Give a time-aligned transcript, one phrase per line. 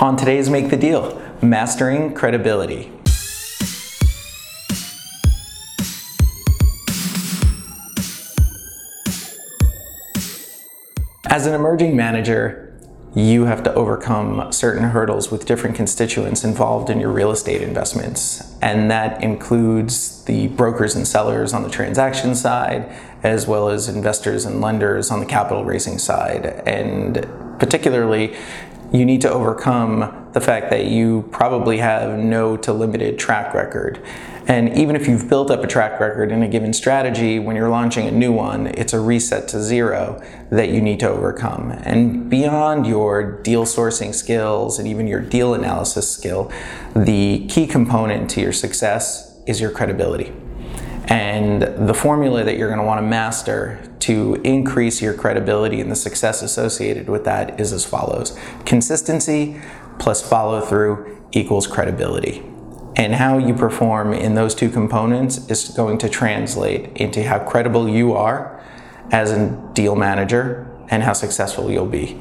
[0.00, 2.90] On today's Make the Deal, mastering credibility.
[11.26, 12.80] As an emerging manager,
[13.14, 18.56] you have to overcome certain hurdles with different constituents involved in your real estate investments.
[18.62, 22.90] And that includes the brokers and sellers on the transaction side,
[23.22, 26.46] as well as investors and lenders on the capital raising side.
[26.66, 27.28] And
[27.58, 28.34] particularly,
[28.92, 34.02] you need to overcome the fact that you probably have no to limited track record.
[34.46, 37.68] And even if you've built up a track record in a given strategy, when you're
[37.68, 41.70] launching a new one, it's a reset to zero that you need to overcome.
[41.70, 46.50] And beyond your deal sourcing skills and even your deal analysis skill,
[46.96, 50.32] the key component to your success is your credibility.
[51.10, 55.90] And the formula that you're going to want to master to increase your credibility and
[55.90, 59.60] the success associated with that is as follows consistency
[59.98, 62.42] plus follow through equals credibility.
[62.94, 67.88] And how you perform in those two components is going to translate into how credible
[67.88, 68.64] you are
[69.10, 72.20] as a deal manager and how successful you'll be.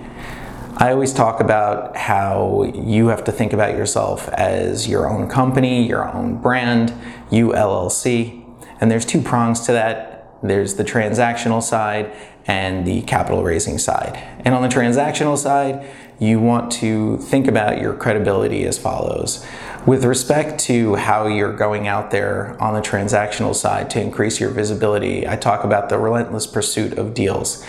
[0.78, 5.86] I always talk about how you have to think about yourself as your own company,
[5.88, 6.94] your own brand,
[7.30, 8.39] you LLC,
[8.80, 10.28] and there's two prongs to that.
[10.42, 12.14] There's the transactional side
[12.46, 14.16] and the capital raising side.
[14.46, 15.86] And on the transactional side,
[16.20, 19.46] you want to think about your credibility as follows.
[19.86, 24.50] With respect to how you're going out there on the transactional side to increase your
[24.50, 27.66] visibility, I talk about the relentless pursuit of deals.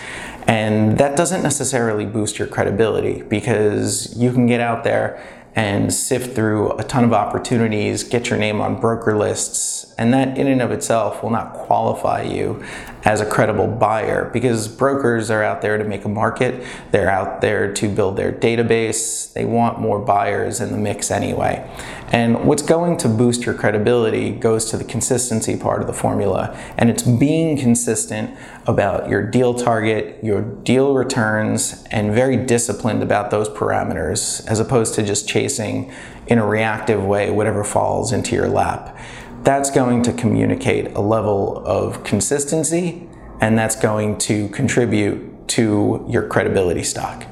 [0.47, 5.23] And that doesn't necessarily boost your credibility because you can get out there
[5.55, 10.37] and sift through a ton of opportunities, get your name on broker lists, and that
[10.37, 12.63] in and of itself will not qualify you
[13.03, 17.41] as a credible buyer because brokers are out there to make a market, they're out
[17.41, 21.67] there to build their database, they want more buyers in the mix anyway.
[22.11, 26.55] And what's going to boost your credibility goes to the consistency part of the formula.
[26.77, 33.31] And it's being consistent about your deal target, your deal returns, and very disciplined about
[33.31, 35.91] those parameters as opposed to just chasing
[36.27, 38.97] in a reactive way whatever falls into your lap.
[39.43, 43.07] That's going to communicate a level of consistency
[43.39, 47.25] and that's going to contribute to your credibility stock.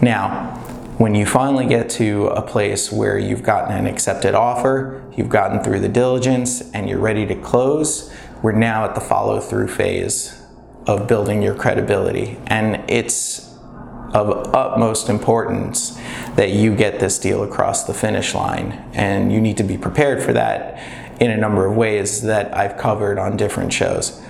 [0.00, 0.54] Now,
[0.98, 5.62] when you finally get to a place where you've gotten an accepted offer, you've gotten
[5.62, 10.40] through the diligence, and you're ready to close, we're now at the follow through phase
[10.86, 12.38] of building your credibility.
[12.46, 13.48] And it's
[14.14, 15.98] of utmost importance
[16.34, 18.72] that you get this deal across the finish line.
[18.94, 22.76] And you need to be prepared for that in a number of ways that I've
[22.76, 24.20] covered on different shows.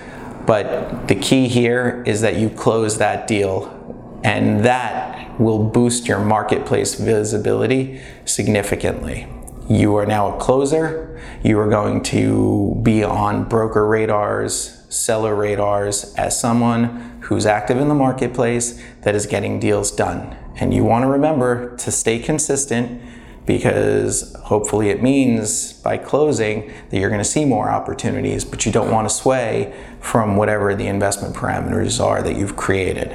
[0.45, 3.75] But the key here is that you close that deal
[4.23, 9.27] and that will boost your marketplace visibility significantly.
[9.69, 11.21] You are now a closer.
[11.43, 17.87] You are going to be on broker radars, seller radars as someone who's active in
[17.87, 20.35] the marketplace that is getting deals done.
[20.55, 23.01] And you want to remember to stay consistent
[23.49, 28.71] because hopefully it means by closing that you're going to see more opportunities, but you
[28.71, 33.09] don't want to sway from whatever the investment parameters are that you've created.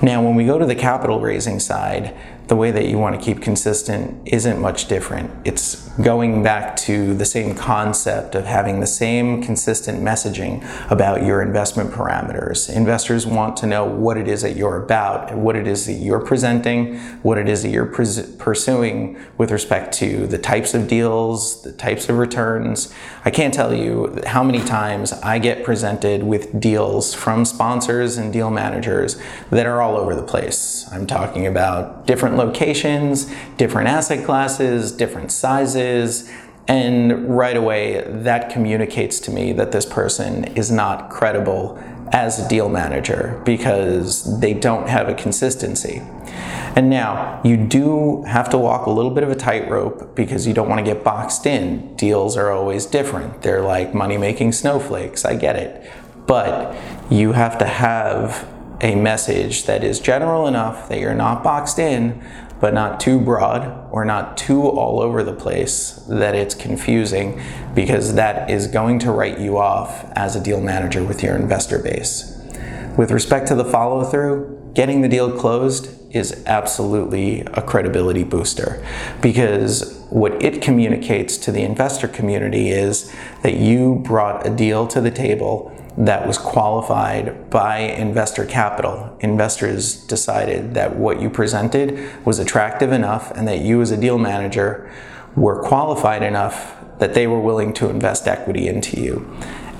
[0.00, 2.16] Now, when we go to the capital raising side,
[2.46, 5.30] the way that you want to keep consistent isn't much different.
[5.44, 11.40] It's going back to the same concept of having the same consistent messaging about your
[11.40, 12.68] investment parameters.
[12.74, 16.20] Investors want to know what it is that you're about, what it is that you're
[16.20, 21.62] presenting, what it is that you're pres- pursuing with respect to the types of deals,
[21.62, 22.92] the types of returns.
[23.24, 28.32] I can't tell you how many times I get presented with deals from sponsors and
[28.32, 30.86] deal managers that are all over the place.
[30.90, 35.83] I'm talking about different different locations, different asset classes, different sizes,
[36.66, 41.78] and right away that communicates to me that this person is not credible
[42.12, 46.02] as a deal manager because they don't have a consistency.
[46.76, 50.54] And now, you do have to walk a little bit of a tightrope because you
[50.54, 51.94] don't want to get boxed in.
[51.96, 53.42] Deals are always different.
[53.42, 55.24] They're like money making snowflakes.
[55.24, 55.88] I get it.
[56.26, 56.76] But
[57.10, 58.48] you have to have
[58.80, 62.22] a message that is general enough that you're not boxed in,
[62.64, 67.38] but not too broad or not too all over the place that it's confusing
[67.74, 71.78] because that is going to write you off as a deal manager with your investor
[71.78, 72.40] base.
[72.96, 78.82] With respect to the follow through, getting the deal closed is absolutely a credibility booster
[79.20, 85.02] because what it communicates to the investor community is that you brought a deal to
[85.02, 89.16] the table that was qualified by investor capital.
[89.20, 94.18] Investors decided that what you presented was attractive enough and that you, as a deal
[94.18, 94.90] manager,
[95.36, 99.28] were qualified enough that they were willing to invest equity into you.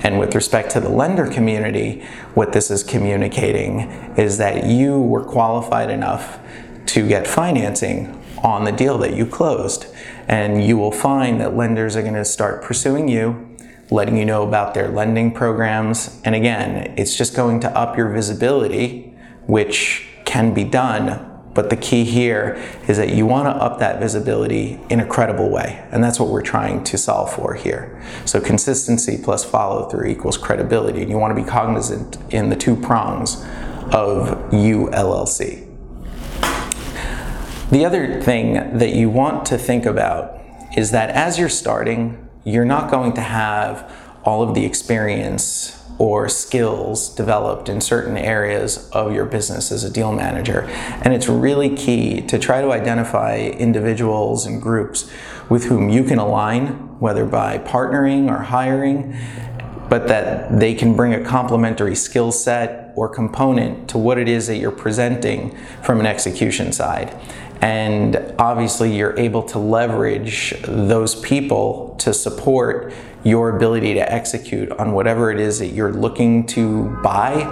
[0.02, 3.80] And with respect to the lender community, what this is communicating
[4.16, 6.38] is that you were qualified enough
[6.86, 9.86] to get financing on the deal that you closed.
[10.28, 13.53] And you will find that lenders are going to start pursuing you
[13.90, 16.20] letting you know about their lending programs.
[16.24, 19.14] And again, it's just going to up your visibility,
[19.46, 21.30] which can be done.
[21.54, 25.50] But the key here is that you want to up that visibility in a credible
[25.50, 25.86] way.
[25.92, 28.02] And that's what we're trying to solve for here.
[28.24, 31.02] So consistency plus follow through equals credibility.
[31.02, 33.44] And you want to be cognizant in the two prongs
[33.92, 35.70] of you LLC.
[37.70, 40.40] The other thing that you want to think about
[40.76, 43.90] is that as you're starting, you're not going to have
[44.24, 49.90] all of the experience or skills developed in certain areas of your business as a
[49.90, 50.62] deal manager.
[51.02, 55.10] And it's really key to try to identify individuals and groups
[55.48, 59.16] with whom you can align, whether by partnering or hiring,
[59.94, 64.48] but that they can bring a complementary skill set or component to what it is
[64.48, 67.16] that you're presenting from an execution side.
[67.60, 72.92] And obviously, you're able to leverage those people to support
[73.22, 77.44] your ability to execute on whatever it is that you're looking to buy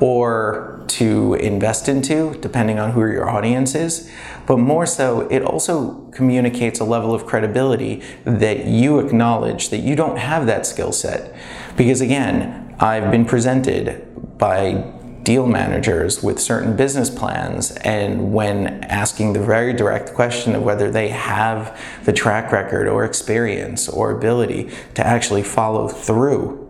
[0.00, 4.10] or to invest into, depending on who your audience is.
[4.46, 9.94] But more so, it also communicates a level of credibility that you acknowledge that you
[9.94, 11.34] don't have that skill set.
[11.76, 14.94] Because again, I've been presented by
[15.24, 20.90] deal managers with certain business plans and when asking the very direct question of whether
[20.90, 26.67] they have the track record or experience or ability to actually follow through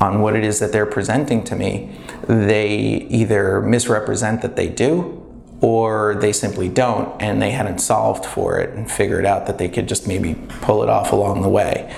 [0.00, 1.90] on what it is that they're presenting to me,
[2.26, 2.68] they
[3.10, 5.16] either misrepresent that they do
[5.60, 9.68] or they simply don't and they hadn't solved for it and figured out that they
[9.68, 11.94] could just maybe pull it off along the way.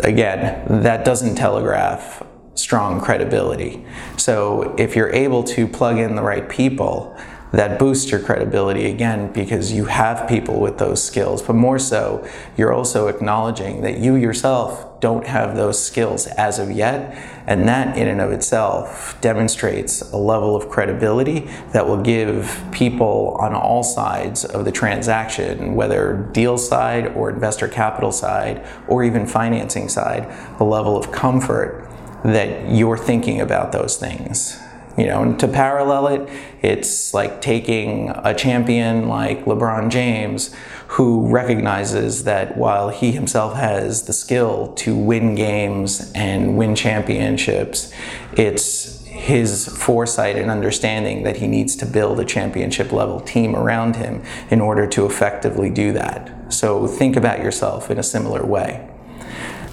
[0.00, 2.22] Again, that doesn't telegraph
[2.54, 3.84] strong credibility.
[4.18, 7.16] So if you're able to plug in the right people,
[7.52, 11.42] that boosts your credibility again because you have people with those skills.
[11.42, 12.26] But more so,
[12.56, 17.14] you're also acknowledging that you yourself don't have those skills as of yet.
[17.46, 21.40] And that, in and of itself, demonstrates a level of credibility
[21.72, 27.68] that will give people on all sides of the transaction, whether deal side or investor
[27.68, 30.26] capital side or even financing side,
[30.60, 31.90] a level of comfort
[32.24, 34.58] that you're thinking about those things.
[34.96, 36.28] You know, and to parallel it,
[36.60, 40.54] it's like taking a champion like LeBron James
[40.88, 47.90] who recognizes that while he himself has the skill to win games and win championships,
[48.36, 53.96] it's his foresight and understanding that he needs to build a championship level team around
[53.96, 56.52] him in order to effectively do that.
[56.52, 58.90] So think about yourself in a similar way.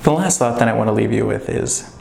[0.04, 1.99] The last thought that I want to leave you with is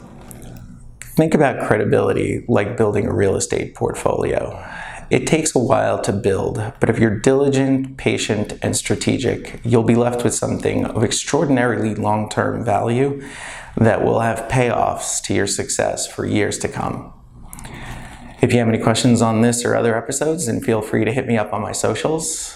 [1.19, 4.65] Think about credibility like building a real estate portfolio.
[5.09, 9.95] It takes a while to build, but if you're diligent, patient, and strategic, you'll be
[9.95, 13.21] left with something of extraordinarily long term value
[13.75, 17.11] that will have payoffs to your success for years to come.
[18.41, 21.27] If you have any questions on this or other episodes, then feel free to hit
[21.27, 22.55] me up on my socials.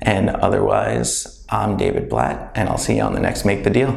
[0.00, 3.92] And otherwise, I'm David Blatt, and I'll see you on the next Make the Deal.